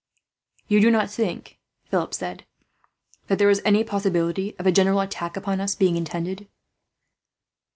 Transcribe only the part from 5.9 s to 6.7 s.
intended?"